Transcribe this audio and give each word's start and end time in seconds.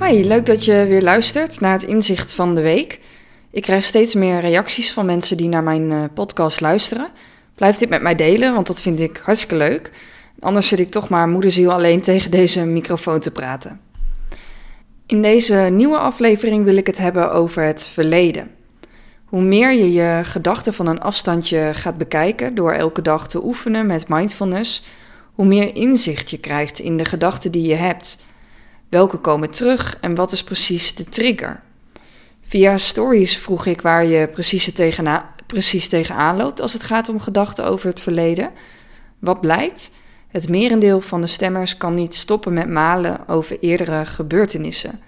Hi, 0.00 0.24
leuk 0.24 0.46
dat 0.46 0.64
je 0.64 0.86
weer 0.88 1.02
luistert 1.02 1.60
naar 1.60 1.72
het 1.72 1.82
inzicht 1.82 2.34
van 2.34 2.54
de 2.54 2.60
week. 2.60 3.00
Ik 3.50 3.62
krijg 3.62 3.84
steeds 3.84 4.14
meer 4.14 4.40
reacties 4.40 4.92
van 4.92 5.06
mensen 5.06 5.36
die 5.36 5.48
naar 5.48 5.62
mijn 5.62 5.90
uh, 5.90 6.04
podcast 6.14 6.60
luisteren. 6.60 7.06
Blijf 7.54 7.76
dit 7.76 7.88
met 7.88 8.02
mij 8.02 8.14
delen, 8.14 8.54
want 8.54 8.66
dat 8.66 8.80
vind 8.80 9.00
ik 9.00 9.20
hartstikke 9.22 9.56
leuk. 9.56 9.90
Anders 10.40 10.68
zit 10.68 10.80
ik 10.80 10.88
toch 10.88 11.08
maar 11.08 11.28
moederziel 11.28 11.72
alleen 11.72 12.00
tegen 12.00 12.30
deze 12.30 12.64
microfoon 12.64 13.20
te 13.20 13.30
praten. 13.30 13.80
In 15.06 15.22
deze 15.22 15.54
nieuwe 15.54 15.98
aflevering 15.98 16.64
wil 16.64 16.76
ik 16.76 16.86
het 16.86 16.98
hebben 16.98 17.32
over 17.32 17.62
het 17.62 17.84
verleden. 17.84 18.50
Hoe 19.32 19.42
meer 19.42 19.72
je 19.72 19.92
je 19.92 20.20
gedachten 20.24 20.74
van 20.74 20.86
een 20.86 21.00
afstandje 21.00 21.70
gaat 21.74 21.96
bekijken 21.96 22.54
door 22.54 22.72
elke 22.72 23.02
dag 23.02 23.28
te 23.28 23.44
oefenen 23.44 23.86
met 23.86 24.08
mindfulness, 24.08 24.82
hoe 25.34 25.46
meer 25.46 25.74
inzicht 25.76 26.30
je 26.30 26.38
krijgt 26.38 26.78
in 26.78 26.96
de 26.96 27.04
gedachten 27.04 27.52
die 27.52 27.68
je 27.68 27.74
hebt. 27.74 28.18
Welke 28.88 29.16
komen 29.16 29.50
terug 29.50 29.98
en 30.00 30.14
wat 30.14 30.32
is 30.32 30.44
precies 30.44 30.94
de 30.94 31.04
trigger? 31.04 31.60
Via 32.46 32.78
stories 32.78 33.38
vroeg 33.38 33.66
ik 33.66 33.80
waar 33.80 34.04
je 34.04 34.28
precies, 34.28 34.72
tegenaan, 34.72 35.24
precies 35.46 35.88
tegenaan 35.88 36.36
loopt 36.36 36.60
als 36.60 36.72
het 36.72 36.84
gaat 36.84 37.08
om 37.08 37.20
gedachten 37.20 37.64
over 37.66 37.88
het 37.88 38.00
verleden. 38.00 38.50
Wat 39.18 39.40
blijkt? 39.40 39.90
Het 40.28 40.48
merendeel 40.48 41.00
van 41.00 41.20
de 41.20 41.26
stemmers 41.26 41.76
kan 41.76 41.94
niet 41.94 42.14
stoppen 42.14 42.52
met 42.52 42.68
malen 42.68 43.28
over 43.28 43.58
eerdere 43.60 44.06
gebeurtenissen. 44.06 45.00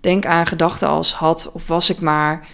Denk 0.00 0.26
aan 0.26 0.46
gedachten 0.46 0.88
als 0.88 1.14
had 1.14 1.50
of 1.52 1.66
was 1.66 1.90
ik 1.90 2.00
maar. 2.00 2.46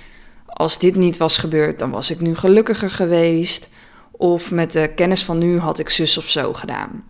Als 0.60 0.78
dit 0.78 0.94
niet 0.94 1.16
was 1.16 1.38
gebeurd, 1.38 1.78
dan 1.78 1.90
was 1.90 2.10
ik 2.10 2.20
nu 2.20 2.34
gelukkiger 2.34 2.90
geweest. 2.90 3.68
Of 4.10 4.50
met 4.50 4.72
de 4.72 4.92
kennis 4.94 5.24
van 5.24 5.38
nu 5.38 5.58
had 5.58 5.78
ik 5.78 5.88
zus 5.88 6.18
of 6.18 6.28
zo 6.28 6.52
gedaan. 6.52 7.04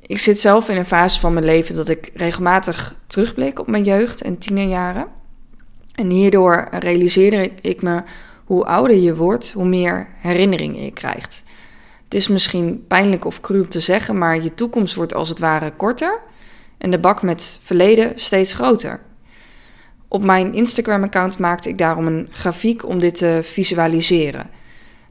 Ik 0.00 0.18
zit 0.18 0.40
zelf 0.40 0.68
in 0.68 0.76
een 0.76 0.84
fase 0.84 1.20
van 1.20 1.32
mijn 1.32 1.44
leven 1.44 1.74
dat 1.74 1.88
ik 1.88 2.10
regelmatig 2.14 2.94
terugblik 3.06 3.58
op 3.58 3.66
mijn 3.66 3.84
jeugd 3.84 4.22
en 4.22 4.38
tienerjaren. 4.38 5.06
En 5.94 6.10
hierdoor 6.10 6.68
realiseer 6.70 7.50
ik 7.60 7.82
me 7.82 8.02
hoe 8.44 8.64
ouder 8.64 8.96
je 8.96 9.16
wordt, 9.16 9.52
hoe 9.52 9.68
meer 9.68 10.08
herinneringen 10.16 10.84
je 10.84 10.92
krijgt. 10.92 11.44
Het 12.04 12.14
is 12.14 12.28
misschien 12.28 12.84
pijnlijk 12.88 13.24
of 13.24 13.40
cru 13.40 13.60
om 13.60 13.68
te 13.68 13.80
zeggen, 13.80 14.18
maar 14.18 14.42
je 14.42 14.54
toekomst 14.54 14.94
wordt 14.94 15.14
als 15.14 15.28
het 15.28 15.38
ware 15.38 15.72
korter 15.76 16.20
en 16.78 16.90
de 16.90 16.98
bak 16.98 17.22
met 17.22 17.60
verleden 17.62 18.12
steeds 18.16 18.52
groter. 18.52 19.00
Op 20.16 20.24
mijn 20.24 20.54
Instagram-account 20.54 21.38
maakte 21.38 21.68
ik 21.68 21.78
daarom 21.78 22.06
een 22.06 22.28
grafiek 22.30 22.88
om 22.88 22.98
dit 22.98 23.16
te 23.16 23.40
visualiseren. 23.42 24.50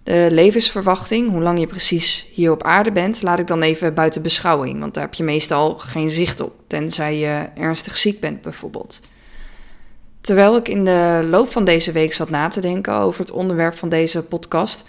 De 0.04 0.28
levensverwachting, 0.32 1.30
hoe 1.30 1.42
lang 1.42 1.60
je 1.60 1.68
precies 1.68 2.28
hier 2.32 2.52
op 2.52 2.64
aarde 2.64 2.92
bent, 2.92 3.22
laat 3.22 3.40
ik 3.40 3.48
dan 3.48 3.62
even 3.62 3.94
buiten 3.94 4.22
beschouwing, 4.22 4.80
want 4.80 4.94
daar 4.94 5.04
heb 5.04 5.14
je 5.14 5.24
meestal 5.24 5.78
geen 5.78 6.10
zicht 6.10 6.40
op, 6.40 6.54
tenzij 6.68 7.18
je 7.18 7.48
ernstig 7.56 7.98
ziek 7.98 8.20
bent 8.20 8.42
bijvoorbeeld. 8.42 9.02
Terwijl 10.22 10.56
ik 10.56 10.68
in 10.68 10.84
de 10.84 11.28
loop 11.30 11.52
van 11.52 11.64
deze 11.64 11.92
week 11.92 12.14
zat 12.14 12.30
na 12.30 12.48
te 12.48 12.62
denken 12.62 12.94
over 12.94 13.20
het 13.20 13.32
onderwerp 13.32 13.76
van 13.76 13.90
deze 13.90 14.24
podcast, 14.24 14.86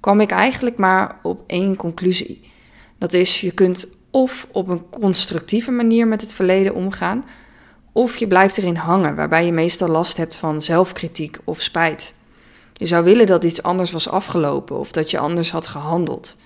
kwam 0.00 0.20
ik 0.20 0.30
eigenlijk 0.30 0.76
maar 0.76 1.18
op 1.22 1.42
één 1.46 1.76
conclusie. 1.76 2.50
Dat 2.98 3.12
is, 3.12 3.40
je 3.40 3.50
kunt 3.52 3.88
of 4.10 4.46
op 4.52 4.68
een 4.68 4.90
constructieve 4.90 5.70
manier 5.70 6.08
met 6.08 6.20
het 6.20 6.32
verleden 6.32 6.74
omgaan, 6.74 7.24
of 7.92 8.16
je 8.16 8.26
blijft 8.26 8.58
erin 8.58 8.76
hangen, 8.76 9.14
waarbij 9.14 9.46
je 9.46 9.52
meestal 9.52 9.88
last 9.88 10.16
hebt 10.16 10.36
van 10.36 10.60
zelfkritiek 10.60 11.38
of 11.44 11.60
spijt. 11.60 12.14
Je 12.72 12.86
zou 12.86 13.04
willen 13.04 13.26
dat 13.26 13.44
iets 13.44 13.62
anders 13.62 13.90
was 13.90 14.08
afgelopen 14.08 14.78
of 14.78 14.92
dat 14.92 15.10
je 15.10 15.18
anders 15.18 15.50
had 15.50 15.66
gehandeld. 15.66 16.36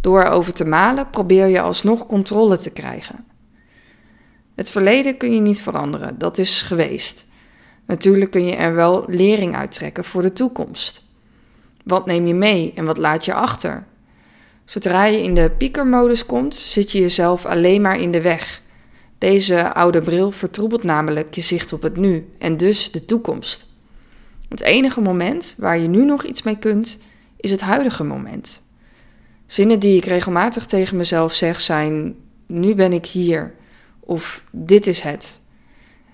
Door 0.00 0.22
erover 0.22 0.52
te 0.52 0.64
malen 0.64 1.10
probeer 1.10 1.46
je 1.46 1.60
alsnog 1.60 2.06
controle 2.06 2.58
te 2.58 2.70
krijgen. 2.70 3.24
Het 4.54 4.70
verleden 4.70 5.16
kun 5.16 5.34
je 5.34 5.40
niet 5.40 5.62
veranderen, 5.62 6.18
dat 6.18 6.38
is 6.38 6.62
geweest. 6.62 7.26
Natuurlijk 7.86 8.30
kun 8.30 8.46
je 8.46 8.54
er 8.54 8.74
wel 8.74 9.04
lering 9.08 9.56
uittrekken 9.56 10.04
voor 10.04 10.22
de 10.22 10.32
toekomst. 10.32 11.02
Wat 11.84 12.06
neem 12.06 12.26
je 12.26 12.34
mee 12.34 12.72
en 12.74 12.84
wat 12.84 12.96
laat 12.96 13.24
je 13.24 13.34
achter? 13.34 13.86
Zodra 14.64 15.04
je 15.04 15.22
in 15.22 15.34
de 15.34 15.50
piekermodus 15.58 16.26
komt, 16.26 16.54
zit 16.54 16.92
je 16.92 17.00
jezelf 17.00 17.44
alleen 17.44 17.80
maar 17.80 18.00
in 18.00 18.10
de 18.10 18.20
weg. 18.20 18.62
Deze 19.18 19.74
oude 19.74 20.00
bril 20.00 20.30
vertroebelt 20.30 20.82
namelijk 20.82 21.34
je 21.34 21.40
zicht 21.40 21.72
op 21.72 21.82
het 21.82 21.96
nu 21.96 22.28
en 22.38 22.56
dus 22.56 22.90
de 22.90 23.04
toekomst. 23.04 23.66
Het 24.48 24.60
enige 24.60 25.00
moment 25.00 25.54
waar 25.58 25.78
je 25.78 25.88
nu 25.88 26.04
nog 26.04 26.24
iets 26.24 26.42
mee 26.42 26.58
kunt, 26.58 26.98
is 27.36 27.50
het 27.50 27.60
huidige 27.60 28.04
moment. 28.04 28.62
Zinnen 29.46 29.80
die 29.80 29.96
ik 29.96 30.04
regelmatig 30.04 30.66
tegen 30.66 30.96
mezelf 30.96 31.32
zeg 31.32 31.60
zijn: 31.60 32.14
Nu 32.46 32.74
ben 32.74 32.92
ik 32.92 33.06
hier 33.06 33.54
of 34.00 34.44
dit 34.50 34.86
is 34.86 35.00
het. 35.00 35.40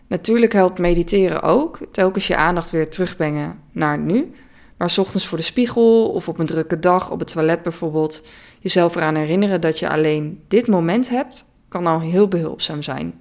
Natuurlijk 0.07 0.53
helpt 0.53 0.79
mediteren 0.79 1.43
ook, 1.43 1.79
telkens 1.91 2.27
je 2.27 2.37
aandacht 2.37 2.71
weer 2.71 2.91
terugbrengen 2.91 3.61
naar 3.73 3.99
nu. 3.99 4.33
Maar 4.77 4.95
ochtends 4.99 5.27
voor 5.27 5.39
de 5.39 5.45
spiegel 5.45 6.11
of 6.11 6.29
op 6.29 6.39
een 6.39 6.47
drukke 6.47 6.79
dag 6.79 7.11
op 7.11 7.19
het 7.19 7.33
toilet 7.33 7.63
bijvoorbeeld, 7.63 8.23
jezelf 8.61 8.95
eraan 8.95 9.15
herinneren 9.15 9.61
dat 9.61 9.79
je 9.79 9.89
alleen 9.89 10.43
dit 10.49 10.67
moment 10.67 11.09
hebt, 11.09 11.45
kan 11.73 11.87
al 11.87 12.01
heel 12.01 12.29
behulpzaam 12.29 12.83
zijn. 12.83 13.15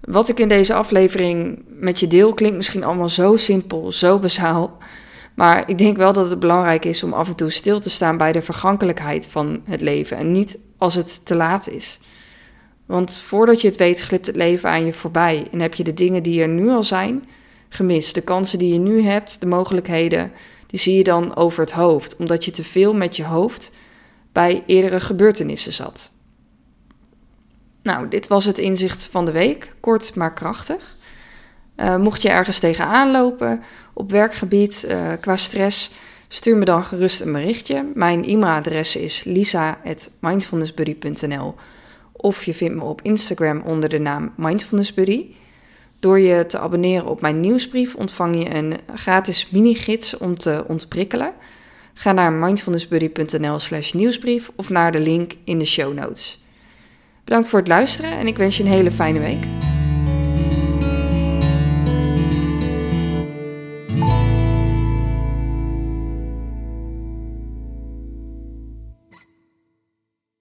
Wat 0.00 0.28
ik 0.28 0.38
in 0.38 0.48
deze 0.48 0.74
aflevering 0.74 1.64
met 1.66 2.00
je 2.00 2.06
deel 2.06 2.34
klinkt 2.34 2.56
misschien 2.56 2.84
allemaal 2.84 3.08
zo 3.08 3.36
simpel, 3.36 3.92
zo 3.92 4.18
bazaal. 4.18 4.78
Maar 5.34 5.68
ik 5.70 5.78
denk 5.78 5.96
wel 5.96 6.12
dat 6.12 6.30
het 6.30 6.38
belangrijk 6.38 6.84
is 6.84 7.02
om 7.02 7.12
af 7.12 7.28
en 7.28 7.36
toe 7.36 7.50
stil 7.50 7.80
te 7.80 7.90
staan 7.90 8.16
bij 8.16 8.32
de 8.32 8.42
vergankelijkheid 8.42 9.28
van 9.28 9.60
het 9.64 9.80
leven 9.80 10.16
en 10.16 10.32
niet 10.32 10.58
als 10.78 10.94
het 10.94 11.26
te 11.26 11.34
laat 11.34 11.68
is. 11.68 11.98
Want 12.86 13.16
voordat 13.18 13.60
je 13.60 13.68
het 13.68 13.76
weet, 13.76 14.00
glipt 14.00 14.26
het 14.26 14.36
leven 14.36 14.70
aan 14.70 14.84
je 14.84 14.92
voorbij 14.92 15.46
en 15.52 15.60
heb 15.60 15.74
je 15.74 15.84
de 15.84 15.94
dingen 15.94 16.22
die 16.22 16.42
er 16.42 16.48
nu 16.48 16.68
al 16.68 16.82
zijn 16.82 17.24
gemist. 17.68 18.14
De 18.14 18.20
kansen 18.20 18.58
die 18.58 18.72
je 18.72 18.78
nu 18.78 19.02
hebt, 19.02 19.40
de 19.40 19.46
mogelijkheden, 19.46 20.32
die 20.66 20.80
zie 20.80 20.96
je 20.96 21.04
dan 21.04 21.36
over 21.36 21.60
het 21.60 21.72
hoofd, 21.72 22.16
omdat 22.16 22.44
je 22.44 22.50
te 22.50 22.64
veel 22.64 22.94
met 22.94 23.16
je 23.16 23.24
hoofd 23.24 23.70
bij 24.32 24.62
eerdere 24.66 25.00
gebeurtenissen 25.00 25.72
zat. 25.72 26.13
Nou, 27.84 28.08
dit 28.08 28.28
was 28.28 28.44
het 28.44 28.58
inzicht 28.58 29.08
van 29.10 29.24
de 29.24 29.32
week, 29.32 29.74
kort 29.80 30.14
maar 30.14 30.32
krachtig. 30.32 30.94
Uh, 31.76 31.96
mocht 31.96 32.22
je 32.22 32.28
ergens 32.28 32.58
tegenaan 32.58 33.10
lopen 33.10 33.62
op 33.92 34.10
werkgebied 34.10 34.86
uh, 34.88 35.12
qua 35.20 35.36
stress, 35.36 35.90
stuur 36.28 36.56
me 36.56 36.64
dan 36.64 36.84
gerust 36.84 37.20
een 37.20 37.32
berichtje. 37.32 37.90
Mijn 37.94 38.24
e-mailadres 38.24 38.96
is 38.96 39.24
lisa.mindfulnessbuddy.nl 39.24 41.54
of 42.12 42.44
je 42.44 42.54
vindt 42.54 42.74
me 42.74 42.82
op 42.82 43.00
Instagram 43.02 43.60
onder 43.60 43.88
de 43.88 43.98
naam 43.98 44.32
Mindfulness 44.36 44.94
Buddy. 44.94 45.26
Door 45.98 46.18
je 46.18 46.46
te 46.46 46.58
abonneren 46.58 47.06
op 47.06 47.20
mijn 47.20 47.40
nieuwsbrief 47.40 47.94
ontvang 47.94 48.42
je 48.42 48.54
een 48.54 48.74
gratis 48.94 49.50
mini-gids 49.50 50.16
om 50.16 50.38
te 50.38 50.64
ontprikkelen. 50.68 51.32
Ga 51.94 52.12
naar 52.12 52.32
mindfulnessbuddy.nl 52.32 53.58
slash 53.58 53.92
nieuwsbrief 53.92 54.50
of 54.56 54.70
naar 54.70 54.92
de 54.92 55.00
link 55.00 55.32
in 55.44 55.58
de 55.58 55.66
show 55.66 55.94
notes. 55.94 56.43
Bedankt 57.24 57.48
voor 57.48 57.58
het 57.58 57.68
luisteren 57.68 58.18
en 58.18 58.26
ik 58.26 58.36
wens 58.36 58.56
je 58.56 58.62
een 58.62 58.68
hele 58.68 58.90
fijne 58.90 59.18
week. 59.18 59.44